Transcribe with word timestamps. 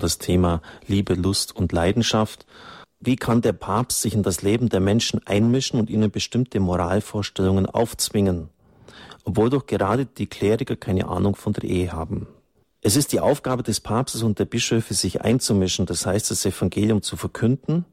das 0.00 0.18
Thema 0.18 0.62
Liebe, 0.86 1.14
Lust 1.14 1.54
und 1.56 1.72
Leidenschaft. 1.72 2.46
Wie 3.00 3.16
kann 3.16 3.42
der 3.42 3.52
Papst 3.52 4.00
sich 4.00 4.14
in 4.14 4.22
das 4.22 4.42
Leben 4.42 4.68
der 4.68 4.78
Menschen 4.78 5.20
einmischen 5.26 5.80
und 5.80 5.90
ihnen 5.90 6.10
bestimmte 6.10 6.60
Moralvorstellungen 6.60 7.66
aufzwingen, 7.66 8.48
obwohl 9.24 9.50
doch 9.50 9.66
gerade 9.66 10.06
die 10.06 10.28
Kleriker 10.28 10.76
keine 10.76 11.08
Ahnung 11.08 11.34
von 11.34 11.52
der 11.52 11.64
Ehe 11.64 11.92
haben? 11.92 12.28
Es 12.80 12.94
ist 12.94 13.10
die 13.12 13.18
Aufgabe 13.18 13.64
des 13.64 13.80
Papstes 13.80 14.22
und 14.22 14.38
der 14.38 14.44
Bischöfe, 14.44 14.94
sich 14.94 15.22
einzumischen, 15.22 15.84
das 15.84 16.06
heißt, 16.06 16.30
das 16.30 16.46
Evangelium 16.46 17.02
zu 17.02 17.16
verkünden 17.16 17.84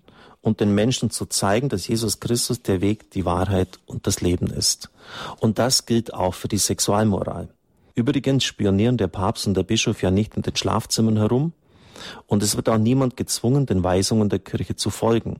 und 0.42 0.60
den 0.60 0.76
Menschen 0.76 1.10
zu 1.10 1.26
zeigen, 1.26 1.70
dass 1.70 1.88
Jesus 1.88 2.20
Christus 2.20 2.62
der 2.62 2.82
Weg, 2.82 3.10
die 3.12 3.26
Wahrheit 3.26 3.80
und 3.88 4.06
das 4.06 4.22
Leben 4.22 4.46
ist. 4.46 4.92
Und 5.40 5.58
das 5.58 5.88
gilt 5.88 6.14
auch 6.14 6.36
für 6.36 6.50
die 6.50 6.60
Sexualmoral. 6.60 7.50
Übrigens 7.96 8.44
spionieren 8.44 8.98
der 8.98 9.08
Papst 9.08 9.48
und 9.48 9.56
der 9.56 9.64
Bischof 9.64 10.04
ja 10.04 10.12
nicht 10.12 10.36
in 10.36 10.44
den 10.44 10.56
Schlafzimmern 10.56 11.18
herum, 11.18 11.54
und 12.28 12.44
es 12.44 12.56
wird 12.56 12.70
auch 12.70 12.78
niemand 12.78 13.18
gezwungen, 13.18 13.66
den 13.66 13.84
Weisungen 13.84 14.30
der 14.30 14.40
Kirche 14.40 14.76
zu 14.76 14.90
folgen. 14.90 15.40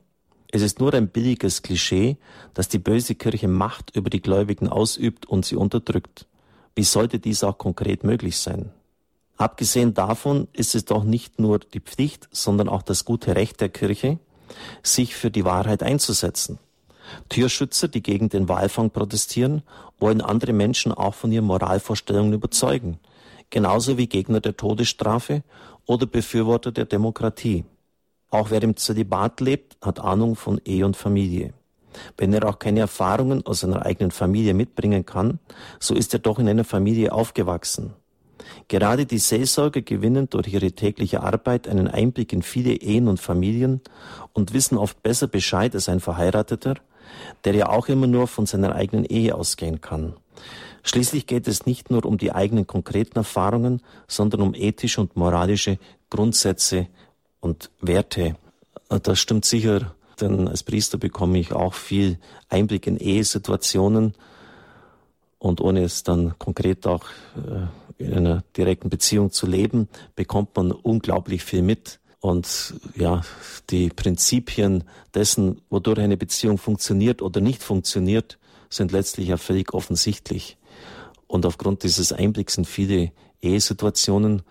Es 0.50 0.62
ist 0.62 0.80
nur 0.80 0.94
ein 0.94 1.08
billiges 1.08 1.62
Klischee, 1.62 2.16
dass 2.54 2.68
die 2.68 2.78
böse 2.78 3.14
Kirche 3.14 3.48
Macht 3.48 3.94
über 3.94 4.10
die 4.10 4.22
Gläubigen 4.22 4.68
ausübt 4.68 5.26
und 5.26 5.44
sie 5.44 5.56
unterdrückt. 5.56 6.26
Wie 6.74 6.84
sollte 6.84 7.18
dies 7.18 7.42
auch 7.42 7.58
konkret 7.58 8.04
möglich 8.04 8.38
sein? 8.38 8.70
Abgesehen 9.36 9.92
davon 9.92 10.48
ist 10.52 10.74
es 10.74 10.84
doch 10.84 11.04
nicht 11.04 11.38
nur 11.38 11.58
die 11.58 11.80
Pflicht, 11.80 12.28
sondern 12.32 12.68
auch 12.68 12.82
das 12.82 13.04
gute 13.04 13.36
Recht 13.36 13.60
der 13.60 13.68
Kirche, 13.68 14.18
sich 14.82 15.14
für 15.14 15.30
die 15.30 15.44
Wahrheit 15.44 15.82
einzusetzen. 15.82 16.58
Türschützer, 17.28 17.88
die 17.88 18.02
gegen 18.02 18.28
den 18.28 18.48
Walfang 18.48 18.90
protestieren, 18.90 19.62
wollen 19.98 20.20
andere 20.20 20.52
Menschen 20.52 20.92
auch 20.92 21.14
von 21.14 21.32
ihren 21.32 21.44
Moralvorstellungen 21.44 22.32
überzeugen, 22.32 22.98
genauso 23.50 23.98
wie 23.98 24.06
Gegner 24.06 24.40
der 24.40 24.56
Todesstrafe 24.56 25.42
oder 25.86 26.06
Befürworter 26.06 26.72
der 26.72 26.84
Demokratie. 26.84 27.64
Auch 28.30 28.50
wer 28.50 28.62
im 28.62 28.76
Zölibat 28.76 29.40
lebt, 29.40 29.76
hat 29.80 30.00
Ahnung 30.00 30.36
von 30.36 30.60
Ehe 30.64 30.84
und 30.84 30.96
Familie. 30.96 31.54
Wenn 32.16 32.32
er 32.34 32.46
auch 32.48 32.58
keine 32.58 32.80
Erfahrungen 32.80 33.46
aus 33.46 33.60
seiner 33.60 33.86
eigenen 33.86 34.10
Familie 34.10 34.52
mitbringen 34.52 35.06
kann, 35.06 35.38
so 35.80 35.94
ist 35.94 36.12
er 36.12 36.20
doch 36.20 36.38
in 36.38 36.48
einer 36.48 36.64
Familie 36.64 37.12
aufgewachsen. 37.12 37.94
Gerade 38.68 39.06
die 39.06 39.18
Seelsorger 39.18 39.82
gewinnen 39.82 40.28
durch 40.28 40.48
ihre 40.48 40.72
tägliche 40.72 41.22
Arbeit 41.22 41.68
einen 41.68 41.88
Einblick 41.88 42.32
in 42.32 42.42
viele 42.42 42.72
Ehen 42.72 43.08
und 43.08 43.20
Familien 43.20 43.80
und 44.32 44.52
wissen 44.52 44.76
oft 44.76 45.02
besser 45.02 45.26
Bescheid 45.26 45.74
als 45.74 45.88
ein 45.88 46.00
Verheirateter, 46.00 46.74
der 47.44 47.54
ja 47.54 47.68
auch 47.68 47.88
immer 47.88 48.06
nur 48.06 48.26
von 48.26 48.46
seiner 48.46 48.74
eigenen 48.74 49.04
Ehe 49.04 49.34
ausgehen 49.34 49.80
kann. 49.80 50.14
Schließlich 50.86 51.26
geht 51.26 51.48
es 51.48 51.66
nicht 51.66 51.90
nur 51.90 52.04
um 52.04 52.16
die 52.16 52.30
eigenen 52.30 52.68
konkreten 52.68 53.18
Erfahrungen, 53.18 53.82
sondern 54.06 54.40
um 54.40 54.54
ethische 54.54 55.00
und 55.00 55.16
moralische 55.16 55.78
Grundsätze 56.10 56.86
und 57.40 57.70
Werte. 57.80 58.36
Das 58.88 59.18
stimmt 59.18 59.44
sicher, 59.44 59.96
denn 60.20 60.46
als 60.46 60.62
Priester 60.62 60.96
bekomme 60.96 61.40
ich 61.40 61.52
auch 61.52 61.74
viel 61.74 62.18
Einblick 62.48 62.86
in 62.86 62.98
Ehesituationen 62.98 64.14
und 65.40 65.60
ohne 65.60 65.82
es 65.82 66.04
dann 66.04 66.38
konkret 66.38 66.86
auch 66.86 67.04
äh, 67.36 68.04
in 68.04 68.14
einer 68.14 68.44
direkten 68.56 68.88
Beziehung 68.88 69.32
zu 69.32 69.48
leben, 69.48 69.88
bekommt 70.14 70.54
man 70.54 70.70
unglaublich 70.70 71.42
viel 71.42 71.62
mit. 71.62 71.98
Und 72.20 72.74
ja, 72.94 73.22
die 73.70 73.88
Prinzipien 73.88 74.84
dessen, 75.14 75.62
wodurch 75.68 75.98
eine 75.98 76.16
Beziehung 76.16 76.58
funktioniert 76.58 77.22
oder 77.22 77.40
nicht 77.40 77.64
funktioniert, 77.64 78.38
sind 78.70 78.92
letztlich 78.92 79.28
ja 79.28 79.36
völlig 79.36 79.74
offensichtlich. 79.74 80.56
Und 81.26 81.46
aufgrund 81.46 81.82
dieses 81.82 82.12
Einblicks 82.12 82.56
in 82.56 82.64
viele 82.64 83.12
Ehesituationen 83.42 84.42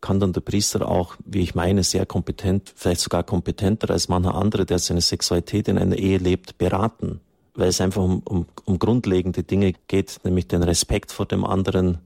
kann 0.00 0.20
dann 0.20 0.32
der 0.32 0.40
Priester 0.40 0.88
auch, 0.88 1.16
wie 1.24 1.40
ich 1.40 1.54
meine, 1.54 1.82
sehr 1.82 2.06
kompetent, 2.06 2.72
vielleicht 2.74 3.00
sogar 3.00 3.22
kompetenter 3.22 3.90
als 3.90 4.08
mancher 4.08 4.34
andere, 4.34 4.64
der 4.64 4.78
seine 4.78 5.00
Sexualität 5.00 5.68
in 5.68 5.78
einer 5.78 5.96
Ehe 5.96 6.18
lebt, 6.18 6.58
beraten. 6.58 7.20
Weil 7.54 7.68
es 7.68 7.80
einfach 7.80 8.02
um, 8.02 8.20
um, 8.24 8.46
um 8.64 8.78
grundlegende 8.78 9.42
Dinge 9.42 9.74
geht, 9.88 10.20
nämlich 10.24 10.48
den 10.48 10.62
Respekt 10.62 11.12
vor 11.12 11.26
dem 11.26 11.44
anderen, 11.44 11.98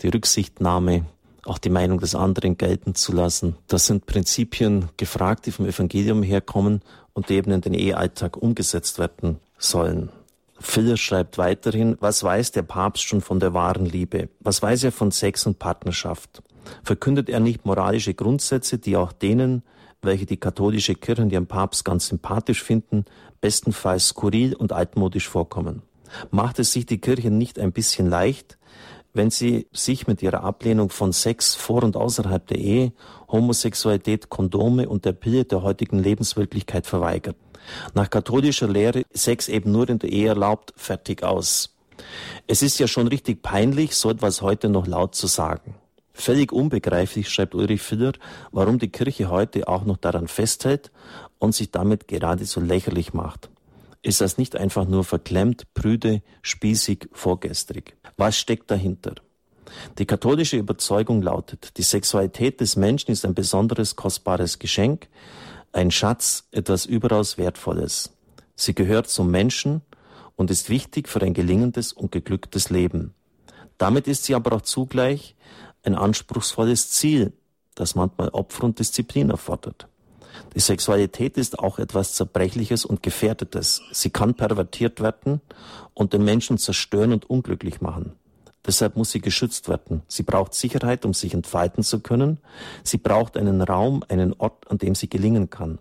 die 0.00 0.08
Rücksichtnahme, 0.08 1.04
auch 1.44 1.58
die 1.58 1.70
Meinung 1.70 2.00
des 2.00 2.14
anderen 2.14 2.56
gelten 2.56 2.94
zu 2.94 3.12
lassen. 3.12 3.56
Das 3.66 3.86
sind 3.86 4.06
Prinzipien 4.06 4.88
gefragt, 4.96 5.46
die 5.46 5.52
vom 5.52 5.66
Evangelium 5.66 6.22
herkommen 6.22 6.82
und 7.12 7.28
die 7.28 7.34
eben 7.34 7.50
in 7.50 7.60
den 7.60 7.74
Ehealltag 7.74 8.36
umgesetzt 8.36 8.98
werden 8.98 9.40
sollen. 9.58 10.10
Filler 10.60 10.98
schreibt 10.98 11.38
weiterhin, 11.38 11.96
was 12.00 12.22
weiß 12.22 12.52
der 12.52 12.62
Papst 12.62 13.04
schon 13.04 13.22
von 13.22 13.40
der 13.40 13.54
wahren 13.54 13.86
Liebe? 13.86 14.28
Was 14.40 14.62
weiß 14.62 14.84
er 14.84 14.92
von 14.92 15.10
Sex 15.10 15.46
und 15.46 15.58
Partnerschaft? 15.58 16.42
Verkündet 16.84 17.28
er 17.30 17.40
nicht 17.40 17.64
moralische 17.64 18.14
Grundsätze, 18.14 18.78
die 18.78 18.96
auch 18.96 19.12
denen, 19.12 19.62
welche 20.02 20.26
die 20.26 20.36
katholische 20.36 20.94
Kirche 20.94 21.22
und 21.22 21.32
ihren 21.32 21.46
Papst 21.46 21.84
ganz 21.84 22.08
sympathisch 22.08 22.62
finden, 22.62 23.06
bestenfalls 23.40 24.08
skurril 24.08 24.54
und 24.54 24.72
altmodisch 24.72 25.28
vorkommen? 25.28 25.82
Macht 26.30 26.58
es 26.58 26.72
sich 26.72 26.86
die 26.86 27.00
Kirche 27.00 27.30
nicht 27.30 27.58
ein 27.58 27.72
bisschen 27.72 28.08
leicht, 28.08 28.58
wenn 29.12 29.30
sie 29.30 29.66
sich 29.72 30.06
mit 30.06 30.22
ihrer 30.22 30.44
Ablehnung 30.44 30.90
von 30.90 31.12
Sex 31.12 31.54
vor 31.54 31.82
und 31.82 31.96
außerhalb 31.96 32.46
der 32.46 32.58
Ehe, 32.58 32.92
Homosexualität, 33.28 34.28
Kondome 34.28 34.88
und 34.88 35.04
der 35.04 35.12
Pille 35.12 35.44
der 35.44 35.62
heutigen 35.62 35.98
Lebenswirklichkeit 35.98 36.86
verweigert. 36.86 37.36
Nach 37.94 38.08
katholischer 38.08 38.68
Lehre 38.68 39.02
Sex 39.12 39.48
eben 39.48 39.72
nur 39.72 39.88
in 39.88 39.98
der 39.98 40.10
Ehe 40.10 40.28
erlaubt, 40.28 40.72
fertig 40.76 41.22
aus. 41.22 41.76
Es 42.46 42.62
ist 42.62 42.78
ja 42.78 42.88
schon 42.88 43.08
richtig 43.08 43.42
peinlich, 43.42 43.94
so 43.94 44.10
etwas 44.10 44.42
heute 44.42 44.68
noch 44.68 44.86
laut 44.86 45.14
zu 45.14 45.26
sagen. 45.26 45.74
Völlig 46.12 46.52
unbegreiflich, 46.52 47.28
schreibt 47.28 47.54
Ulrich 47.54 47.82
Filler, 47.82 48.12
warum 48.52 48.78
die 48.78 48.88
Kirche 48.88 49.30
heute 49.30 49.68
auch 49.68 49.84
noch 49.84 49.96
daran 49.96 50.28
festhält 50.28 50.90
und 51.38 51.54
sich 51.54 51.70
damit 51.70 52.08
geradezu 52.08 52.60
lächerlich 52.60 53.14
macht. 53.14 53.48
Ist 54.02 54.20
das 54.22 54.38
nicht 54.38 54.56
einfach 54.56 54.86
nur 54.86 55.04
verklemmt, 55.04 55.74
prüde, 55.74 56.22
spießig, 56.42 57.08
vorgestrig? 57.12 57.96
Was 58.16 58.38
steckt 58.38 58.70
dahinter? 58.70 59.16
Die 59.98 60.06
katholische 60.06 60.56
Überzeugung 60.56 61.22
lautet, 61.22 61.76
die 61.76 61.82
Sexualität 61.82 62.60
des 62.60 62.76
Menschen 62.76 63.10
ist 63.10 63.24
ein 63.24 63.34
besonderes, 63.34 63.96
kostbares 63.96 64.58
Geschenk, 64.58 65.08
ein 65.72 65.90
Schatz, 65.90 66.48
etwas 66.50 66.86
überaus 66.86 67.38
Wertvolles. 67.38 68.16
Sie 68.56 68.74
gehört 68.74 69.08
zum 69.08 69.30
Menschen 69.30 69.82
und 70.34 70.50
ist 70.50 70.70
wichtig 70.70 71.08
für 71.08 71.20
ein 71.20 71.34
gelingendes 71.34 71.92
und 71.92 72.10
geglücktes 72.10 72.70
Leben. 72.70 73.14
Damit 73.76 74.08
ist 74.08 74.24
sie 74.24 74.34
aber 74.34 74.56
auch 74.56 74.62
zugleich 74.62 75.36
ein 75.82 75.94
anspruchsvolles 75.94 76.90
Ziel, 76.90 77.34
das 77.74 77.94
manchmal 77.94 78.30
Opfer 78.30 78.64
und 78.64 78.78
Disziplin 78.78 79.30
erfordert. 79.30 79.89
Die 80.54 80.60
Sexualität 80.60 81.36
ist 81.36 81.58
auch 81.58 81.78
etwas 81.78 82.14
Zerbrechliches 82.14 82.84
und 82.84 83.02
Gefährdetes. 83.02 83.82
Sie 83.92 84.10
kann 84.10 84.34
pervertiert 84.34 85.00
werden 85.00 85.40
und 85.94 86.12
den 86.12 86.24
Menschen 86.24 86.58
zerstören 86.58 87.12
und 87.12 87.28
unglücklich 87.28 87.80
machen. 87.80 88.14
Deshalb 88.66 88.96
muss 88.96 89.10
sie 89.10 89.20
geschützt 89.20 89.68
werden. 89.68 90.02
Sie 90.06 90.22
braucht 90.22 90.54
Sicherheit, 90.54 91.04
um 91.04 91.14
sich 91.14 91.34
entfalten 91.34 91.82
zu 91.82 92.00
können. 92.00 92.40
Sie 92.82 92.98
braucht 92.98 93.36
einen 93.36 93.62
Raum, 93.62 94.04
einen 94.08 94.34
Ort, 94.34 94.70
an 94.70 94.78
dem 94.78 94.94
sie 94.94 95.08
gelingen 95.08 95.48
kann. 95.50 95.78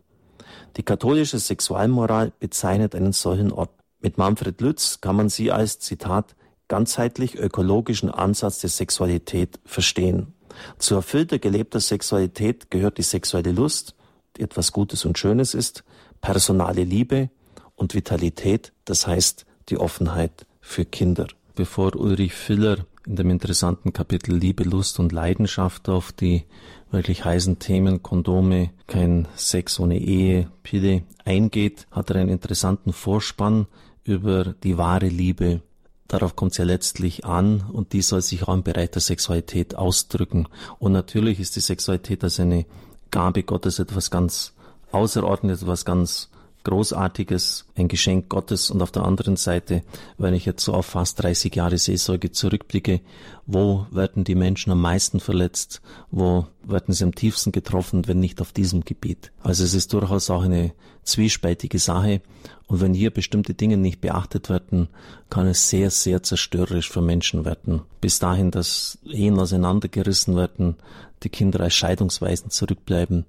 Die 0.78 0.84
katholische 0.84 1.40
Sexualmoral 1.40 2.32
bezeichnet 2.40 2.96
einen 2.96 3.12
solchen 3.12 3.52
Ort. 3.52 3.72
Mit 4.00 4.18
Manfred 4.18 4.62
Lütz 4.62 5.02
kann 5.02 5.18
man 5.18 5.30
sie 5.30 5.52
als, 5.52 5.80
Zitat, 5.80 6.36
ganzheitlich 6.70 7.36
ökologischen 7.38 8.10
Ansatz 8.10 8.60
der 8.60 8.70
Sexualität 8.70 9.60
verstehen. 9.66 10.34
Zu 10.78 10.96
erfüllter 10.96 11.40
gelebter 11.40 11.80
Sexualität 11.80 12.72
gehört 12.72 12.98
die 12.98 13.04
sexuelle 13.04 13.52
Lust, 13.52 13.96
etwas 14.38 14.72
Gutes 14.72 15.06
und 15.06 15.18
Schönes 15.18 15.54
ist, 15.54 15.84
personale 16.22 16.84
Liebe 16.84 17.30
und 17.76 17.96
Vitalität, 17.96 18.74
das 18.86 19.08
heißt 19.08 19.46
die 19.70 19.78
Offenheit 19.78 20.46
für 20.62 20.86
Kinder. 20.86 21.28
Bevor 21.56 21.96
Ulrich 21.96 22.34
Filler 22.34 22.86
in 23.06 23.16
dem 23.16 23.30
interessanten 23.30 23.92
Kapitel 23.92 24.36
Liebe, 24.36 24.64
Lust 24.64 25.00
und 25.00 25.12
Leidenschaft 25.12 25.90
auf 25.90 26.12
die 26.12 26.44
wirklich 26.92 27.26
heißen 27.26 27.60
Themen 27.60 28.04
Kondome, 28.04 28.72
kein 28.88 29.28
Sex 29.36 29.80
ohne 29.80 29.98
Ehe, 30.00 30.52
Pille 30.64 31.04
eingeht, 31.26 31.88
hat 31.92 32.10
er 32.10 32.18
einen 32.18 32.30
interessanten 32.30 32.94
Vorspann 32.94 33.68
über 34.04 34.56
die 34.64 34.78
wahre 34.78 35.08
Liebe. 35.08 35.62
Darauf 36.08 36.36
kommt 36.36 36.52
es 36.52 36.58
ja 36.58 36.66
letztlich 36.66 37.26
an 37.26 37.64
und 37.72 37.94
die 37.94 38.02
soll 38.02 38.22
sich 38.22 38.44
auch 38.44 38.54
im 38.54 38.64
Bereich 38.64 38.92
der 38.92 39.02
Sexualität 39.02 39.76
ausdrücken. 39.76 40.48
Und 40.80 40.92
natürlich 40.92 41.40
ist 41.40 41.56
die 41.56 41.62
Sexualität 41.62 42.24
als 42.24 42.40
eine 42.40 42.66
Gabe 43.12 43.44
Gottes 43.44 43.80
etwas 43.80 44.12
ganz 44.12 44.54
Außerordentliches, 44.92 45.64
etwas 45.64 45.86
ganz 45.86 46.30
Großartiges, 46.64 47.66
ein 47.76 47.88
Geschenk 47.88 48.30
Gottes. 48.30 48.70
Und 48.70 48.82
auf 48.82 48.92
der 48.92 49.04
anderen 49.04 49.38
Seite, 49.38 49.84
wenn 50.18 50.34
ich 50.34 50.46
jetzt 50.46 50.64
so 50.64 50.74
auf 50.74 50.86
fast 50.86 51.22
30 51.24 51.56
Jahre 51.56 51.78
Seelsorge 51.78 52.32
zurückblicke, 52.32 53.02
wo 53.46 53.86
werden 53.92 54.24
die 54.24 54.36
Menschen 54.36 54.72
am 54.72 54.82
meisten 54.82 55.20
verletzt, 55.20 55.82
wo 56.12 56.48
werden 56.72 56.94
sie 56.94 57.04
am 57.04 57.16
tiefsten 57.16 57.52
getroffen, 57.52 58.08
wenn 58.08 58.20
nicht 58.20 58.42
auf 58.42 58.52
diesem 58.52 58.86
Gebiet. 58.86 59.32
Also 59.42 59.64
es 59.64 59.74
ist 59.74 59.94
durchaus 59.94 60.30
auch 60.30 60.44
eine 60.44 60.74
zwiespältige 61.04 61.80
Sache 61.80 62.22
und 62.68 62.82
wenn 62.82 62.94
hier 62.94 63.10
bestimmte 63.10 63.56
Dinge 63.56 63.78
nicht 63.78 64.00
beachtet 64.00 64.50
werden, 64.50 64.90
kann 65.32 65.48
es 65.48 65.70
sehr, 65.70 65.90
sehr 65.90 66.22
zerstörerisch 66.22 66.90
für 66.90 67.02
Menschen 67.02 67.44
werden. 67.44 67.82
Bis 68.00 68.20
dahin, 68.20 68.52
dass 68.52 69.00
Ehen 69.06 69.40
auseinandergerissen 69.40 70.36
werden, 70.36 70.76
die 71.24 71.30
Kinder 71.30 71.62
als 71.62 71.74
Scheidungsweisen 71.74 72.52
zurückbleiben 72.52 73.26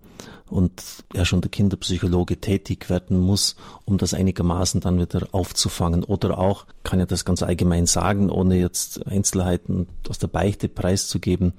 und 0.51 0.83
ja 1.15 1.25
schon 1.25 1.41
der 1.41 1.51
Kinderpsychologe 1.51 2.41
tätig 2.41 2.91
werden 2.91 3.19
muss, 3.19 3.57
um 3.85 3.99
das 3.99 4.15
einigermaßen 4.15 4.81
dann 4.81 5.01
wieder 5.01 5.29
aufzufangen. 5.33 6.05
Oder 6.05 6.39
auch, 6.39 6.67
kann 6.83 6.99
ja 6.99 7.07
das 7.07 7.25
ganz 7.25 7.43
allgemein 7.43 7.87
sagen, 7.87 8.31
ohne 8.31 8.57
jetzt 8.57 9.07
Einzelheiten 9.07 9.87
aus 10.09 10.19
der 10.19 10.29
Beichte 10.29 10.69
preiszugeben, 10.69 11.53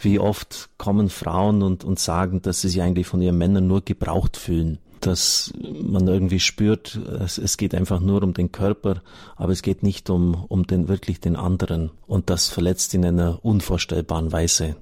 wie 0.00 0.18
oft 0.18 0.70
kommen 0.78 1.08
Frauen 1.08 1.27
und, 1.28 1.84
und 1.84 1.98
sagen, 1.98 2.42
dass 2.42 2.60
sie 2.60 2.68
sich 2.68 2.82
eigentlich 2.82 3.06
von 3.06 3.22
ihren 3.22 3.38
Männern 3.38 3.66
nur 3.66 3.82
gebraucht 3.82 4.36
fühlen 4.36 4.78
dass 5.00 5.52
man 5.62 6.08
irgendwie 6.08 6.40
spürt, 6.40 6.96
es, 6.96 7.38
es, 7.38 7.56
geht 7.56 7.74
einfach 7.74 8.00
nur 8.00 8.22
um 8.22 8.34
den 8.34 8.52
Körper, 8.52 9.02
aber 9.36 9.52
es 9.52 9.62
geht 9.62 9.82
nicht 9.82 10.10
um, 10.10 10.34
um 10.48 10.66
den 10.66 10.88
wirklich 10.88 11.20
den 11.20 11.36
anderen. 11.36 11.90
Und 12.06 12.30
das 12.30 12.48
verletzt 12.48 12.94
in 12.94 13.04
einer 13.04 13.44
unvorstellbaren 13.44 14.32
Weise. 14.32 14.76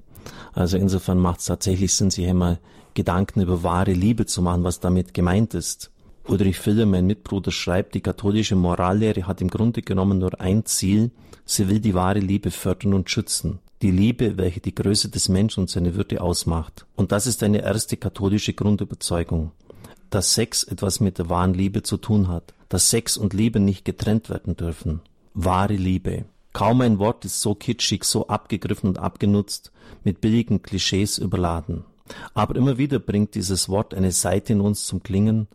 Also 0.53 0.77
insofern 0.77 1.19
macht 1.19 1.39
es 1.39 1.45
tatsächlich 1.45 1.93
Sinn, 1.93 2.09
sich 2.09 2.27
einmal 2.27 2.59
Gedanken 2.93 3.41
über 3.41 3.63
wahre 3.63 3.93
Liebe 3.93 4.25
zu 4.25 4.41
machen, 4.41 4.63
was 4.63 4.79
damit 4.79 5.13
gemeint 5.13 5.53
ist. 5.53 5.91
Ulrich 6.27 6.59
Filler, 6.59 6.85
mein 6.85 7.05
Mitbruder, 7.05 7.51
schreibt, 7.51 7.93
die 7.93 8.01
katholische 8.01 8.55
Morallehre 8.55 9.27
hat 9.27 9.39
im 9.39 9.49
Grunde 9.49 9.81
genommen 9.81 10.17
nur 10.19 10.41
ein 10.41 10.65
Ziel, 10.65 11.11
sie 11.45 11.69
will 11.69 11.79
die 11.79 11.93
wahre 11.93 12.19
Liebe 12.19 12.51
fördern 12.51 12.93
und 12.93 13.09
schützen. 13.09 13.59
Die 13.83 13.91
Liebe, 13.91 14.37
welche 14.37 14.59
die 14.59 14.73
Größe 14.73 15.09
des 15.09 15.29
Menschen 15.29 15.61
und 15.61 15.69
seine 15.69 15.95
Würde 15.95 16.21
ausmacht. 16.21 16.87
Und 16.95 17.11
das 17.11 17.27
ist 17.27 17.43
eine 17.43 17.61
erste 17.61 17.95
katholische 17.95 18.53
Grundüberzeugung. 18.53 19.51
Dass 20.09 20.33
Sex 20.33 20.63
etwas 20.63 20.99
mit 20.99 21.19
der 21.19 21.29
wahren 21.29 21.53
Liebe 21.53 21.83
zu 21.83 21.97
tun 21.97 22.27
hat. 22.27 22.55
Dass 22.69 22.89
Sex 22.89 23.17
und 23.17 23.33
Liebe 23.33 23.59
nicht 23.59 23.85
getrennt 23.85 24.29
werden 24.29 24.55
dürfen. 24.55 25.01
Wahre 25.35 25.75
Liebe. 25.75 26.25
Kaum 26.53 26.81
ein 26.81 26.97
Wort 26.97 27.23
ist 27.23 27.39
so 27.39 27.53
kitschig, 27.53 28.03
so 28.03 28.27
abgegriffen 28.29 28.89
und 28.89 28.97
abgenutzt, 28.97 29.71
mit 30.03 30.21
billigen 30.21 30.63
Klischees 30.63 31.19
überladen. 31.19 31.85
Aber 32.33 32.55
immer 32.55 32.79
wieder 32.79 32.97
bringt 32.97 33.35
dieses 33.35 33.69
Wort 33.69 33.93
eine 33.93 34.11
Seite 34.11 34.53
in 34.53 34.61
uns 34.61 34.85
zum 34.85 35.03
Klingen, 35.03 35.47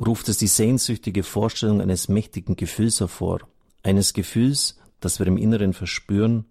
ruft 0.00 0.30
es 0.30 0.38
die 0.38 0.46
sehnsüchtige 0.46 1.24
Vorstellung 1.24 1.82
eines 1.82 2.08
mächtigen 2.08 2.56
Gefühls 2.56 3.00
hervor, 3.00 3.40
eines 3.82 4.14
Gefühls, 4.14 4.78
das 5.00 5.18
wir 5.18 5.26
im 5.26 5.36
Inneren 5.36 5.74
verspüren, 5.74 6.46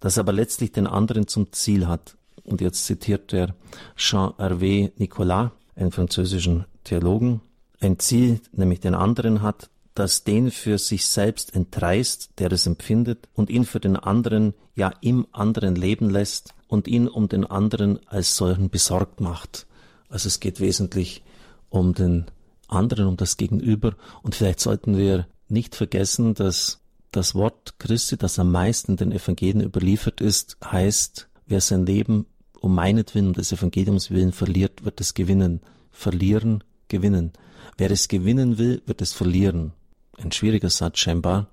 das 0.00 0.18
aber 0.18 0.32
letztlich 0.32 0.72
den 0.72 0.86
anderen 0.86 1.26
zum 1.26 1.52
Ziel 1.52 1.86
hat. 1.86 2.16
Und 2.44 2.60
jetzt 2.60 2.84
zitiert 2.84 3.32
er 3.32 3.54
Jean-Hervé 3.96 4.92
Nicolas, 4.96 5.50
einen 5.74 5.92
französischen 5.92 6.64
Theologen, 6.84 7.40
ein 7.80 7.98
Ziel, 7.98 8.40
nämlich 8.52 8.80
den 8.80 8.94
anderen 8.94 9.42
hat, 9.42 9.68
das 9.94 10.24
den 10.24 10.50
für 10.50 10.78
sich 10.78 11.06
selbst 11.06 11.54
entreißt, 11.54 12.38
der 12.38 12.52
es 12.52 12.66
empfindet, 12.66 13.28
und 13.34 13.50
ihn 13.50 13.64
für 13.64 13.80
den 13.80 13.96
anderen, 13.96 14.54
ja 14.74 14.92
im 15.00 15.26
anderen 15.32 15.74
leben 15.74 16.10
lässt 16.10 16.54
und 16.68 16.86
ihn 16.86 17.08
um 17.08 17.28
den 17.28 17.44
anderen 17.44 18.06
als 18.06 18.36
solchen 18.36 18.70
besorgt 18.70 19.20
macht. 19.20 19.66
Also 20.08 20.28
es 20.28 20.40
geht 20.40 20.60
wesentlich 20.60 21.22
um 21.70 21.94
den 21.94 22.26
anderen, 22.68 23.06
um 23.06 23.16
das 23.16 23.36
Gegenüber. 23.36 23.94
Und 24.22 24.34
vielleicht 24.34 24.60
sollten 24.60 24.96
wir 24.96 25.26
nicht 25.48 25.74
vergessen, 25.74 26.34
dass 26.34 26.80
das 27.16 27.34
Wort 27.34 27.78
Christi, 27.78 28.16
das 28.16 28.38
am 28.38 28.52
meisten 28.52 28.96
den 28.96 29.12
Evangelien 29.12 29.62
überliefert 29.62 30.20
ist, 30.20 30.56
heißt, 30.64 31.28
wer 31.46 31.60
sein 31.60 31.86
Leben 31.86 32.26
um 32.60 32.74
meinetwillen, 32.74 33.28
um 33.28 33.32
des 33.32 33.52
Evangeliums 33.52 34.10
willen 34.10 34.32
verliert, 34.32 34.84
wird 34.84 35.00
es 35.00 35.14
gewinnen. 35.14 35.60
Verlieren, 35.90 36.62
gewinnen. 36.88 37.32
Wer 37.78 37.90
es 37.90 38.08
gewinnen 38.08 38.58
will, 38.58 38.82
wird 38.86 39.02
es 39.02 39.12
verlieren 39.12 39.72
ein 40.18 40.32
schwieriger 40.32 40.70
Satz 40.70 40.98
scheinbar, 40.98 41.48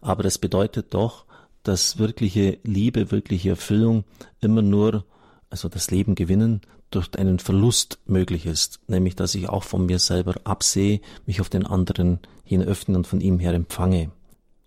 aber 0.00 0.22
das 0.22 0.38
bedeutet 0.38 0.94
doch, 0.94 1.24
dass 1.62 1.98
wirkliche 1.98 2.58
Liebe, 2.62 3.10
wirkliche 3.10 3.50
Erfüllung 3.50 4.04
immer 4.40 4.62
nur, 4.62 5.04
also 5.50 5.68
das 5.68 5.90
Leben 5.90 6.14
gewinnen, 6.14 6.60
durch 6.90 7.08
einen 7.18 7.38
Verlust 7.38 7.98
möglich 8.06 8.46
ist, 8.46 8.80
nämlich 8.86 9.14
dass 9.14 9.34
ich 9.34 9.48
auch 9.48 9.64
von 9.64 9.86
mir 9.86 9.98
selber 9.98 10.34
absehe, 10.44 11.00
mich 11.26 11.40
auf 11.40 11.50
den 11.50 11.66
anderen 11.66 12.20
hin 12.44 12.62
öffne 12.62 12.96
und 12.96 13.06
von 13.06 13.20
ihm 13.20 13.38
her 13.38 13.52
empfange. 13.52 14.10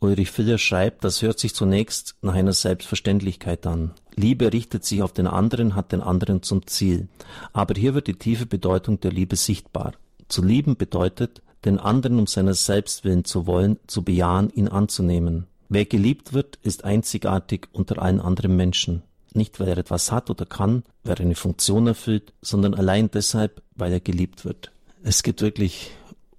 Ulrich 0.01 0.31
Filler 0.31 0.57
schreibt, 0.57 1.03
das 1.03 1.21
hört 1.21 1.39
sich 1.39 1.53
zunächst 1.53 2.15
nach 2.23 2.33
einer 2.33 2.53
Selbstverständlichkeit 2.53 3.67
an. 3.67 3.91
Liebe 4.15 4.51
richtet 4.51 4.83
sich 4.83 5.03
auf 5.03 5.13
den 5.13 5.27
anderen, 5.27 5.75
hat 5.75 5.91
den 5.91 6.01
anderen 6.01 6.41
zum 6.41 6.65
Ziel. 6.65 7.07
Aber 7.53 7.75
hier 7.75 7.93
wird 7.93 8.07
die 8.07 8.15
tiefe 8.15 8.47
Bedeutung 8.47 8.99
der 8.99 9.11
Liebe 9.11 9.35
sichtbar. 9.35 9.93
Zu 10.27 10.41
lieben 10.43 10.75
bedeutet, 10.75 11.43
den 11.65 11.77
anderen 11.77 12.17
um 12.17 12.25
seiner 12.25 12.55
selbst 12.55 13.03
willen 13.03 13.25
zu 13.25 13.45
wollen, 13.45 13.77
zu 13.85 14.01
bejahen, 14.01 14.49
ihn 14.49 14.67
anzunehmen. 14.67 15.45
Wer 15.69 15.85
geliebt 15.85 16.33
wird, 16.33 16.57
ist 16.63 16.83
einzigartig 16.83 17.67
unter 17.71 18.01
allen 18.01 18.19
anderen 18.19 18.55
Menschen. 18.55 19.03
Nicht, 19.33 19.59
weil 19.59 19.67
er 19.67 19.77
etwas 19.77 20.11
hat 20.11 20.31
oder 20.31 20.47
kann, 20.47 20.83
wer 21.03 21.19
eine 21.19 21.35
Funktion 21.35 21.85
erfüllt, 21.85 22.33
sondern 22.41 22.73
allein 22.73 23.11
deshalb, 23.11 23.61
weil 23.75 23.93
er 23.93 23.99
geliebt 23.99 24.45
wird. 24.45 24.71
Es 25.03 25.21
gibt 25.21 25.41
wirklich 25.41 25.91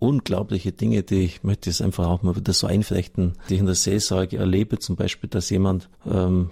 unglaubliche 0.03 0.73
Dinge, 0.73 1.05
die 1.05 1.23
ich 1.23 1.45
möchte 1.45 1.71
es 1.71 1.81
einfach 1.81 2.09
auch 2.09 2.23
mal 2.23 2.35
wieder 2.35 2.53
so 2.53 2.67
einflechten, 2.67 3.35
die 3.49 3.55
ich 3.55 3.61
in 3.61 3.67
der 3.67 3.77
Seelsorge 3.77 4.37
erlebe, 4.37 4.81
zum 4.81 4.97
Beispiel, 4.97 5.31
dass 5.31 5.49
jemand 5.49 5.89
ähm, 6.05 6.51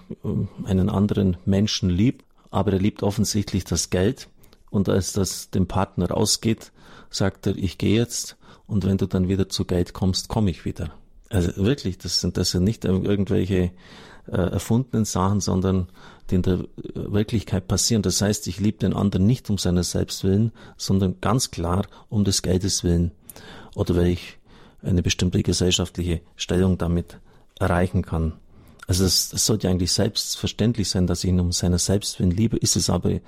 einen 0.64 0.88
anderen 0.88 1.36
Menschen 1.44 1.90
liebt, 1.90 2.24
aber 2.50 2.72
er 2.72 2.78
liebt 2.78 3.02
offensichtlich 3.02 3.64
das 3.64 3.90
Geld 3.90 4.28
und 4.70 4.88
als 4.88 5.12
das 5.12 5.50
dem 5.50 5.66
Partner 5.66 6.10
rausgeht, 6.10 6.70
sagt 7.10 7.48
er, 7.48 7.56
ich 7.56 7.76
gehe 7.76 7.96
jetzt 7.96 8.36
und 8.68 8.86
wenn 8.86 8.98
du 8.98 9.06
dann 9.06 9.28
wieder 9.28 9.48
zu 9.48 9.64
Geld 9.64 9.94
kommst, 9.94 10.28
komme 10.28 10.50
ich 10.50 10.64
wieder. 10.64 10.92
Also 11.28 11.56
wirklich, 11.56 11.98
das 11.98 12.20
sind 12.20 12.36
das 12.36 12.52
sind 12.52 12.62
nicht 12.62 12.84
irgendwelche 12.84 13.72
äh, 14.26 14.36
erfundenen 14.36 15.04
Sachen, 15.04 15.40
sondern 15.40 15.88
die 16.30 16.36
in 16.36 16.42
der 16.42 16.66
Wirklichkeit 16.94 17.66
passieren. 17.66 18.02
Das 18.02 18.22
heißt, 18.22 18.46
ich 18.46 18.60
liebe 18.60 18.78
den 18.78 18.94
anderen 18.94 19.26
nicht 19.26 19.50
um 19.50 19.58
seiner 19.58 19.82
selbst 19.82 20.22
willen, 20.22 20.52
sondern 20.76 21.16
ganz 21.20 21.50
klar 21.50 21.86
um 22.08 22.22
des 22.22 22.42
Geldes 22.42 22.84
willen. 22.84 23.10
Oder 23.74 23.96
weil 23.96 24.08
ich 24.08 24.38
eine 24.82 25.02
bestimmte 25.02 25.42
gesellschaftliche 25.42 26.20
Stellung 26.36 26.78
damit 26.78 27.18
erreichen 27.58 28.02
kann. 28.02 28.32
Also 28.86 29.04
es, 29.04 29.32
es 29.32 29.46
sollte 29.46 29.68
eigentlich 29.68 29.92
selbstverständlich 29.92 30.88
sein, 30.88 31.06
dass 31.06 31.22
ich 31.22 31.30
ihn 31.30 31.38
um 31.38 31.52
seiner 31.52 31.78
selbst 31.78 32.18
willen 32.18 32.32
liebe, 32.32 32.56
ist 32.56 32.76
es 32.76 32.90
aber, 32.90 33.10
ich 33.10 33.20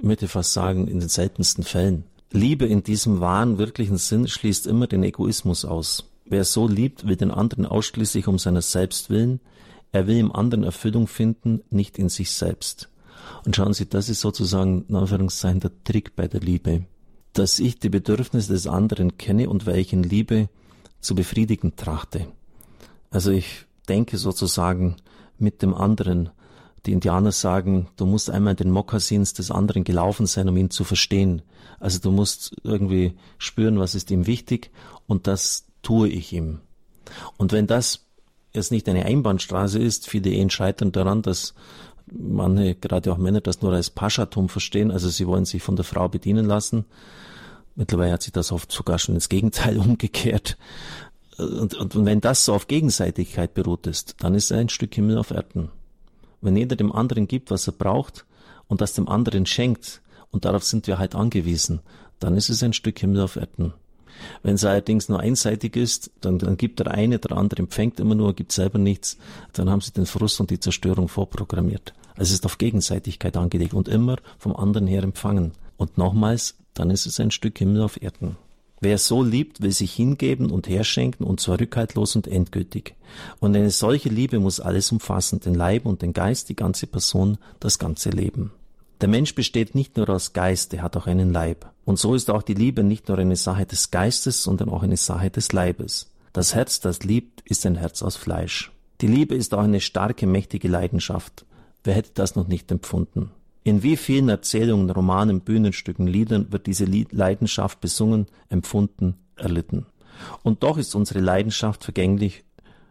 möchte 0.00 0.28
fast 0.28 0.52
sagen, 0.52 0.86
in 0.86 1.00
den 1.00 1.08
seltensten 1.08 1.64
Fällen. 1.64 2.04
Liebe 2.30 2.66
in 2.66 2.82
diesem 2.82 3.20
wahren, 3.20 3.58
wirklichen 3.58 3.96
Sinn 3.96 4.28
schließt 4.28 4.66
immer 4.66 4.86
den 4.86 5.02
Egoismus 5.02 5.64
aus. 5.64 6.04
Wer 6.26 6.44
so 6.44 6.68
liebt, 6.68 7.06
will 7.06 7.16
den 7.16 7.30
anderen 7.30 7.64
ausschließlich 7.64 8.28
um 8.28 8.38
seiner 8.38 8.60
selbst 8.60 9.08
willen. 9.08 9.40
Er 9.92 10.06
will 10.06 10.18
im 10.18 10.30
anderen 10.30 10.62
Erfüllung 10.62 11.06
finden, 11.06 11.62
nicht 11.70 11.98
in 11.98 12.10
sich 12.10 12.30
selbst. 12.30 12.90
Und 13.46 13.56
schauen 13.56 13.72
Sie, 13.72 13.88
das 13.88 14.10
ist 14.10 14.20
sozusagen, 14.20 14.84
in 14.88 14.94
Anführungszeichen, 14.94 15.60
der 15.60 15.70
Trick 15.84 16.14
bei 16.16 16.28
der 16.28 16.40
Liebe. 16.40 16.84
Dass 17.38 17.60
ich 17.60 17.78
die 17.78 17.88
Bedürfnisse 17.88 18.52
des 18.52 18.66
anderen 18.66 19.16
kenne 19.16 19.48
und 19.48 19.64
welchen 19.64 20.02
Liebe 20.02 20.48
zu 21.00 21.14
befriedigen 21.14 21.76
trachte. 21.76 22.26
Also 23.10 23.30
ich 23.30 23.66
denke 23.88 24.18
sozusagen 24.18 24.96
mit 25.38 25.62
dem 25.62 25.72
anderen. 25.72 26.30
Die 26.84 26.90
Indianer 26.90 27.30
sagen, 27.30 27.86
du 27.94 28.06
musst 28.06 28.28
einmal 28.28 28.56
den 28.56 28.72
Mokassins 28.72 29.34
des 29.34 29.52
anderen 29.52 29.84
gelaufen 29.84 30.26
sein, 30.26 30.48
um 30.48 30.56
ihn 30.56 30.70
zu 30.70 30.82
verstehen. 30.82 31.42
Also 31.78 32.00
du 32.00 32.10
musst 32.10 32.56
irgendwie 32.64 33.14
spüren, 33.38 33.78
was 33.78 33.94
ist 33.94 34.10
ihm 34.10 34.26
wichtig 34.26 34.72
und 35.06 35.28
das 35.28 35.64
tue 35.82 36.08
ich 36.08 36.32
ihm. 36.32 36.58
Und 37.36 37.52
wenn 37.52 37.68
das 37.68 38.04
jetzt 38.52 38.72
nicht 38.72 38.88
eine 38.88 39.04
Einbahnstraße 39.04 39.78
ist, 39.78 40.08
viele 40.08 40.30
Ehen 40.30 40.50
scheitern 40.50 40.90
daran, 40.90 41.22
dass 41.22 41.54
manche, 42.12 42.74
gerade 42.74 43.12
auch 43.12 43.18
Männer, 43.18 43.40
das 43.40 43.62
nur 43.62 43.72
als 43.72 43.90
Paschatum 43.90 44.48
verstehen, 44.48 44.90
also 44.90 45.08
sie 45.08 45.26
wollen 45.26 45.44
sich 45.44 45.62
von 45.62 45.76
der 45.76 45.84
Frau 45.84 46.08
bedienen 46.08 46.46
lassen. 46.46 46.84
Mittlerweile 47.74 48.12
hat 48.12 48.22
sich 48.22 48.32
das 48.32 48.52
oft 48.52 48.72
sogar 48.72 48.98
schon 48.98 49.14
ins 49.14 49.28
Gegenteil 49.28 49.78
umgekehrt. 49.78 50.56
Und, 51.38 51.74
und, 51.74 52.04
wenn 52.04 52.20
das 52.20 52.44
so 52.44 52.54
auf 52.54 52.66
Gegenseitigkeit 52.66 53.54
beruht 53.54 53.86
ist, 53.86 54.16
dann 54.18 54.34
ist 54.34 54.50
ein 54.50 54.68
Stück 54.68 54.94
Himmel 54.94 55.18
auf 55.18 55.30
Erden. 55.30 55.70
Wenn 56.40 56.56
jeder 56.56 56.74
dem 56.74 56.90
anderen 56.90 57.28
gibt, 57.28 57.52
was 57.52 57.68
er 57.68 57.72
braucht 57.72 58.26
und 58.66 58.80
das 58.80 58.94
dem 58.94 59.08
anderen 59.08 59.46
schenkt, 59.46 60.02
und 60.30 60.44
darauf 60.44 60.64
sind 60.64 60.86
wir 60.86 60.98
halt 60.98 61.14
angewiesen, 61.14 61.80
dann 62.18 62.36
ist 62.36 62.50
es 62.50 62.62
ein 62.62 62.72
Stück 62.72 62.98
Himmel 62.98 63.22
auf 63.22 63.36
Erden. 63.36 63.72
Wenn 64.42 64.54
es 64.54 64.64
allerdings 64.64 65.08
nur 65.08 65.20
einseitig 65.20 65.76
ist, 65.76 66.10
dann, 66.20 66.38
dann 66.38 66.56
gibt 66.56 66.78
der 66.80 66.90
eine, 66.90 67.18
der 67.18 67.36
andere 67.36 67.60
empfängt 67.62 68.00
immer 68.00 68.14
nur, 68.14 68.34
gibt 68.34 68.52
selber 68.52 68.78
nichts, 68.78 69.18
dann 69.52 69.70
haben 69.70 69.80
sie 69.80 69.92
den 69.92 70.06
Frust 70.06 70.40
und 70.40 70.50
die 70.50 70.60
Zerstörung 70.60 71.08
vorprogrammiert. 71.08 71.94
Also 72.16 72.30
es 72.30 72.32
ist 72.32 72.46
auf 72.46 72.58
Gegenseitigkeit 72.58 73.36
angelegt 73.36 73.74
und 73.74 73.88
immer 73.88 74.16
vom 74.38 74.56
anderen 74.56 74.86
her 74.86 75.02
empfangen. 75.02 75.52
Und 75.76 75.98
nochmals, 75.98 76.56
dann 76.74 76.90
ist 76.90 77.06
es 77.06 77.20
ein 77.20 77.30
Stück 77.30 77.58
Himmel 77.58 77.82
auf 77.82 78.02
Erden. 78.02 78.36
Wer 78.80 78.98
so 78.98 79.22
liebt, 79.22 79.60
will 79.60 79.72
sich 79.72 79.92
hingeben 79.92 80.50
und 80.50 80.68
herschenken 80.68 81.26
und 81.26 81.40
zwar 81.40 81.58
rückhaltlos 81.58 82.14
und 82.14 82.28
endgültig. 82.28 82.94
Und 83.40 83.56
eine 83.56 83.70
solche 83.70 84.08
Liebe 84.08 84.38
muss 84.38 84.60
alles 84.60 84.92
umfassen, 84.92 85.40
den 85.40 85.54
Leib 85.54 85.84
und 85.84 86.02
den 86.02 86.12
Geist, 86.12 86.48
die 86.48 86.56
ganze 86.56 86.86
Person, 86.86 87.38
das 87.58 87.78
ganze 87.78 88.10
Leben. 88.10 88.52
Der 89.00 89.08
Mensch 89.08 89.34
besteht 89.36 89.76
nicht 89.76 89.96
nur 89.96 90.08
aus 90.10 90.32
Geist, 90.32 90.74
er 90.74 90.82
hat 90.82 90.96
auch 90.96 91.06
einen 91.06 91.32
Leib. 91.32 91.70
Und 91.84 92.00
so 92.00 92.14
ist 92.16 92.30
auch 92.30 92.42
die 92.42 92.54
Liebe 92.54 92.82
nicht 92.82 93.08
nur 93.08 93.18
eine 93.18 93.36
Sache 93.36 93.64
des 93.64 93.92
Geistes, 93.92 94.42
sondern 94.42 94.68
auch 94.68 94.82
eine 94.82 94.96
Sache 94.96 95.30
des 95.30 95.52
Leibes. 95.52 96.10
Das 96.32 96.54
Herz, 96.54 96.80
das 96.80 97.04
liebt, 97.04 97.40
ist 97.48 97.64
ein 97.64 97.76
Herz 97.76 98.02
aus 98.02 98.16
Fleisch. 98.16 98.72
Die 99.00 99.06
Liebe 99.06 99.36
ist 99.36 99.54
auch 99.54 99.62
eine 99.62 99.80
starke, 99.80 100.26
mächtige 100.26 100.66
Leidenschaft. 100.66 101.46
Wer 101.84 101.94
hätte 101.94 102.10
das 102.14 102.34
noch 102.34 102.48
nicht 102.48 102.72
empfunden? 102.72 103.30
In 103.62 103.84
wie 103.84 103.96
vielen 103.96 104.28
Erzählungen, 104.28 104.90
Romanen, 104.90 105.42
Bühnenstücken, 105.42 106.08
Liedern 106.08 106.50
wird 106.50 106.66
diese 106.66 106.84
Leidenschaft 106.84 107.80
besungen, 107.80 108.26
empfunden, 108.48 109.14
erlitten. 109.36 109.86
Und 110.42 110.64
doch 110.64 110.76
ist 110.76 110.96
unsere 110.96 111.20
Leidenschaft 111.20 111.84
vergänglich, 111.84 112.44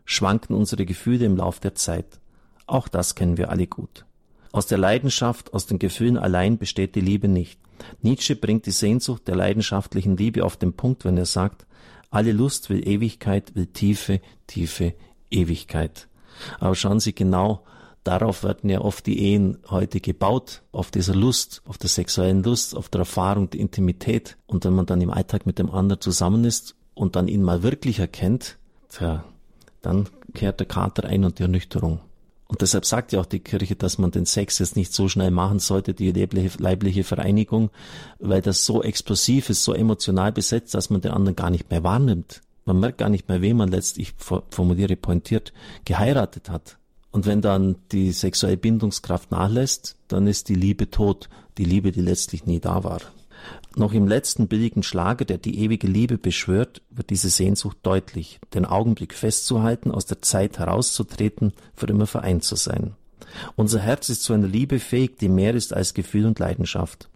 schwanken 0.05 0.55
unsere 0.55 0.85
Gefühle 0.85 1.25
im 1.25 1.35
Lauf 1.35 1.59
der 1.59 1.75
Zeit. 1.75 2.19
Auch 2.65 2.87
das 2.87 3.15
kennen 3.15 3.37
wir 3.37 3.49
alle 3.49 3.67
gut. 3.67 4.06
Aus 4.57 4.65
der 4.65 4.79
Leidenschaft, 4.79 5.53
aus 5.53 5.67
den 5.67 5.77
Gefühlen 5.77 6.17
allein 6.17 6.57
besteht 6.57 6.95
die 6.95 6.99
Liebe 6.99 7.27
nicht. 7.27 7.59
Nietzsche 8.01 8.35
bringt 8.35 8.65
die 8.65 8.71
Sehnsucht 8.71 9.27
der 9.27 9.35
leidenschaftlichen 9.35 10.17
Liebe 10.17 10.43
auf 10.43 10.57
den 10.57 10.73
Punkt, 10.73 11.05
wenn 11.05 11.15
er 11.15 11.27
sagt, 11.27 11.67
alle 12.09 12.31
Lust 12.31 12.71
will 12.71 12.81
Ewigkeit, 12.89 13.53
will 13.53 13.67
tiefe, 13.67 14.19
tiefe 14.47 14.95
Ewigkeit. 15.29 16.07
Aber 16.59 16.73
schauen 16.73 16.99
Sie 16.99 17.13
genau, 17.13 17.65
darauf 18.03 18.43
werden 18.43 18.71
ja 18.71 18.81
oft 18.81 19.05
die 19.05 19.19
Ehen 19.19 19.59
heute 19.69 19.99
gebaut, 19.99 20.63
auf 20.71 20.89
dieser 20.89 21.13
Lust, 21.13 21.61
auf 21.67 21.77
der 21.77 21.91
sexuellen 21.91 22.41
Lust, 22.41 22.75
auf 22.75 22.89
der 22.89 23.01
Erfahrung 23.01 23.51
der 23.51 23.59
Intimität. 23.59 24.37
Und 24.47 24.65
wenn 24.65 24.73
man 24.73 24.87
dann 24.87 25.01
im 25.01 25.11
Alltag 25.11 25.45
mit 25.45 25.59
dem 25.59 25.69
anderen 25.69 26.01
zusammen 26.01 26.45
ist 26.45 26.75
und 26.95 27.15
dann 27.15 27.27
ihn 27.27 27.43
mal 27.43 27.61
wirklich 27.61 27.99
erkennt, 27.99 28.57
tja, 28.89 29.23
dann 29.83 30.09
kehrt 30.33 30.59
der 30.59 30.67
Kater 30.67 31.05
ein 31.05 31.25
und 31.25 31.37
die 31.37 31.43
Ernüchterung. 31.43 31.99
Und 32.47 32.61
deshalb 32.61 32.85
sagt 32.85 33.11
ja 33.11 33.19
auch 33.19 33.25
die 33.25 33.39
Kirche, 33.39 33.75
dass 33.75 33.97
man 33.97 34.11
den 34.11 34.25
Sex 34.25 34.59
jetzt 34.59 34.77
nicht 34.77 34.93
so 34.93 35.09
schnell 35.09 35.31
machen 35.31 35.59
sollte, 35.59 35.93
die 35.93 36.11
leibliche, 36.11 36.57
leibliche 36.57 37.03
Vereinigung, 37.03 37.71
weil 38.19 38.41
das 38.41 38.65
so 38.65 38.81
explosiv 38.81 39.49
ist, 39.49 39.63
so 39.63 39.73
emotional 39.73 40.31
besetzt, 40.31 40.73
dass 40.73 40.89
man 40.89 41.01
den 41.01 41.11
anderen 41.11 41.35
gar 41.35 41.49
nicht 41.49 41.69
mehr 41.69 41.83
wahrnimmt. 41.83 42.41
Man 42.63 42.79
merkt 42.79 42.99
gar 42.99 43.09
nicht 43.09 43.27
mehr, 43.27 43.41
wen 43.41 43.57
man 43.57 43.69
letztlich, 43.69 44.13
formuliere 44.17 44.95
pointiert, 44.95 45.53
geheiratet 45.85 46.49
hat. 46.49 46.77
Und 47.11 47.25
wenn 47.25 47.41
dann 47.41 47.77
die 47.91 48.11
sexuelle 48.11 48.57
Bindungskraft 48.57 49.31
nachlässt, 49.31 49.95
dann 50.07 50.27
ist 50.27 50.49
die 50.49 50.55
Liebe 50.55 50.89
tot, 50.89 51.29
die 51.57 51.65
Liebe, 51.65 51.91
die 51.91 52.01
letztlich 52.01 52.45
nie 52.45 52.59
da 52.59 52.83
war. 52.83 53.01
Noch 53.77 53.93
im 53.93 54.07
letzten 54.07 54.47
billigen 54.47 54.81
Schlage, 54.81 55.23
der 55.23 55.37
die 55.37 55.59
ewige 55.59 55.85
Liebe 55.85 56.17
beschwört, 56.17 56.81
wird 56.89 57.11
diese 57.11 57.29
Sehnsucht 57.29 57.77
deutlich, 57.83 58.39
den 58.55 58.65
Augenblick 58.65 59.13
festzuhalten, 59.13 59.91
aus 59.91 60.07
der 60.07 60.19
Zeit 60.23 60.57
herauszutreten, 60.57 61.53
für 61.75 61.85
immer 61.85 62.07
vereint 62.07 62.43
zu 62.43 62.55
sein. 62.55 62.95
Unser 63.55 63.79
Herz 63.79 64.09
ist 64.09 64.23
zu 64.23 64.33
einer 64.33 64.47
Liebe 64.47 64.79
fähig, 64.79 65.19
die 65.19 65.29
mehr 65.29 65.53
ist 65.53 65.73
als 65.73 65.93
Gefühl 65.93 66.25
und 66.25 66.39
Leidenschaft. 66.39 67.07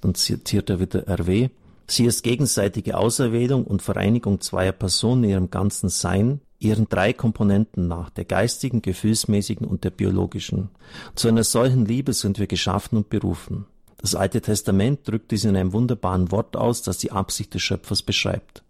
Dann 0.00 0.14
zitiert 0.14 0.70
er 0.70 0.80
wieder 0.80 1.06
RW. 1.06 1.50
Sie 1.86 2.06
ist 2.06 2.22
gegenseitige 2.22 2.96
Auserwählung 2.96 3.64
und 3.64 3.82
Vereinigung 3.82 4.40
zweier 4.40 4.72
Personen 4.72 5.24
in 5.24 5.30
ihrem 5.30 5.50
ganzen 5.50 5.90
Sein, 5.90 6.40
ihren 6.58 6.88
drei 6.88 7.12
Komponenten 7.12 7.88
nach, 7.88 8.08
der 8.08 8.24
geistigen, 8.24 8.80
gefühlsmäßigen 8.80 9.66
und 9.66 9.84
der 9.84 9.90
biologischen. 9.90 10.70
Zu 11.14 11.28
einer 11.28 11.44
solchen 11.44 11.84
Liebe 11.84 12.14
sind 12.14 12.38
wir 12.38 12.46
geschaffen 12.46 12.96
und 12.96 13.10
berufen. 13.10 13.66
Das 13.98 14.14
Alte 14.14 14.40
Testament 14.40 15.08
drückt 15.08 15.30
dies 15.30 15.44
in 15.44 15.56
einem 15.56 15.72
wunderbaren 15.72 16.30
Wort 16.30 16.56
aus, 16.56 16.82
das 16.82 16.98
die 16.98 17.12
Absicht 17.12 17.54
des 17.54 17.62
Schöpfers 17.62 18.02
beschreibt. 18.02 18.62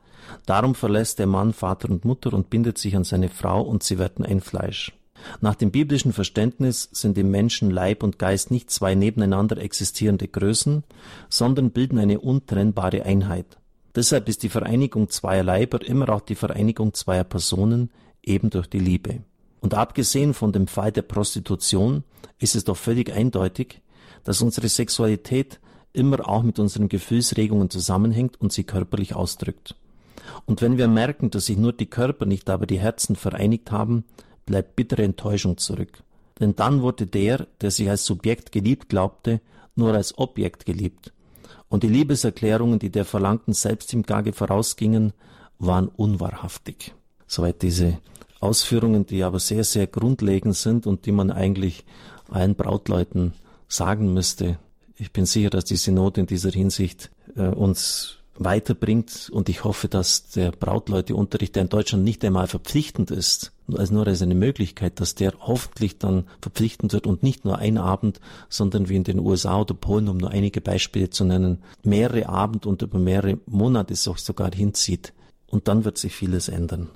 Darum 0.45 0.75
verlässt 0.75 1.19
der 1.19 1.27
Mann 1.27 1.53
Vater 1.53 1.91
und 1.91 2.05
Mutter 2.05 2.33
und 2.33 2.51
bindet 2.51 2.79
sich 2.79 2.97
an 2.97 3.05
seine 3.05 3.29
Frau 3.29 3.63
und 3.63 3.83
sie 3.83 3.99
werden 3.99 4.25
ein 4.25 4.41
Fleisch. 4.41 4.93
Nach 5.41 5.55
dem 5.55 5.71
biblischen 5.71 6.13
Verständnis 6.13 6.89
sind 6.93 7.19
im 7.19 7.31
Menschen 7.31 7.71
Leib 7.71 8.03
und 8.03 8.19
Geist 8.19 8.51
nicht 8.51 8.71
zwei 8.71 8.95
nebeneinander 8.95 9.59
existierende 9.59 10.29
Größen, 10.29 10.85
sondern 11.29 11.71
bilden 11.71 11.99
eine 11.99 12.21
untrennbare 12.21 13.03
Einheit. 13.05 13.59
Deshalb 13.95 14.29
ist 14.29 14.43
die 14.43 14.51
Vereinigung 14.51 15.09
zweier 15.09 15.43
Leiber 15.43 15.85
immer 15.85 16.11
auch 16.11 16.21
die 16.21 16.35
Vereinigung 16.35 16.93
zweier 16.95 17.25
Personen, 17.25 17.91
eben 18.23 18.51
durch 18.51 18.67
die 18.67 18.79
Liebe. 18.79 19.21
Und 19.61 19.75
abgesehen 19.75 20.35
von 20.35 20.53
dem 20.53 20.67
Fall 20.67 20.93
der 20.93 21.03
Prostitution 21.03 22.05
ist 22.39 22.55
es 22.55 22.65
doch 22.65 22.77
völlig 22.77 23.11
eindeutig, 23.11 23.81
dass 24.27 24.43
unsere 24.43 24.69
Sexualität 24.69 25.61
immer 25.93 26.29
auch 26.29 26.43
mit 26.43 26.59
unseren 26.59 26.89
Gefühlsregungen 26.89 27.71
zusammenhängt 27.71 28.41
und 28.41 28.53
sie 28.53 28.65
körperlich 28.65 29.15
ausdrückt. 29.15 29.77
Und 30.47 30.61
wenn 30.61 30.79
wir 30.79 30.89
merken, 30.89 31.31
dass 31.31 31.47
sich 31.47 31.57
nur 31.57 31.73
die 31.73 31.87
Körper, 31.87 32.27
nicht 32.27 32.51
aber 32.51 32.67
die 32.67 32.81
Herzen 32.81 33.15
vereinigt 33.15 33.71
haben, 33.71 34.05
bleibt 34.45 34.75
bittere 34.75 35.05
Enttäuschung 35.05 35.59
zurück. 35.59 36.03
Denn 36.41 36.57
dann 36.57 36.83
wurde 36.83 37.07
der, 37.07 37.47
der 37.61 37.71
sich 37.71 37.89
als 37.89 38.05
Subjekt 38.05 38.51
geliebt 38.51 38.89
glaubte, 38.89 39.41
nur 39.77 39.95
als 39.95 40.19
Objekt 40.19 40.67
geliebt. 40.67 41.13
Und 41.69 41.85
die 41.85 41.89
Liebeserklärungen, 41.89 42.81
die 42.81 42.91
der 42.91 43.05
verlangten 43.05 43.55
Selbsthingabe 43.55 44.33
vorausgingen, 44.33 45.13
waren 45.61 45.87
unwahrhaftig. 45.87 46.95
Soweit 47.29 47.63
diese 47.63 47.99
Ausführungen, 48.41 49.07
die 49.07 49.23
aber 49.23 49.39
sehr, 49.39 49.63
sehr 49.63 49.87
grundlegend 49.87 50.57
sind 50.57 50.85
und 50.85 51.07
die 51.07 51.13
man 51.13 51.31
eigentlich 51.31 51.85
allen 52.29 52.57
Brautleuten 52.57 53.33
sagen 53.69 54.13
müsste. 54.13 54.59
Ich 54.97 55.13
bin 55.13 55.27
sicher, 55.27 55.51
dass 55.51 55.65
die 55.65 55.77
Synode 55.77 56.21
in 56.21 56.27
dieser 56.27 56.51
Hinsicht 56.51 57.11
äh, 57.37 57.49
uns 57.49 58.19
weiterbringt 58.39 59.31
und 59.33 59.49
ich 59.49 59.65
hoffe, 59.65 59.89
dass 59.89 60.29
der 60.29 60.53
Brautleuteunterricht, 60.53 61.55
der 61.55 61.63
in 61.63 61.69
Deutschland 61.69 62.05
nicht 62.05 62.25
einmal 62.25 62.47
verpflichtend 62.47 63.11
ist, 63.11 63.53
also 63.73 63.95
nur 63.95 64.07
als 64.07 64.23
eine 64.23 64.35
Möglichkeit, 64.35 65.01
dass 65.01 65.15
der 65.15 65.33
hoffentlich 65.41 65.99
dann 65.99 66.25
verpflichtend 66.41 66.93
wird 66.93 67.07
und 67.07 67.23
nicht 67.23 67.45
nur 67.45 67.59
ein 67.59 67.79
Abend, 67.79 68.21
sondern 68.49 68.89
wie 68.89 68.97
in 68.97 69.05
den 69.05 69.19
USA 69.19 69.61
oder 69.61 69.75
Polen, 69.75 70.09
um 70.09 70.19
nur 70.19 70.31
einige 70.31 70.61
Beispiele 70.61 71.11
zu 71.11 71.25
nennen, 71.25 71.63
mehrere 71.83 72.29
Abend 72.29 72.67
und 72.67 72.83
über 72.83 72.99
mehrere 72.99 73.39
Monate 73.47 73.95
sogar 73.97 74.53
hinzieht. 74.53 75.13
Und 75.49 75.69
dann 75.69 75.85
wird 75.85 75.99
sich 75.99 76.15
vieles 76.15 76.49
ändern. 76.49 76.91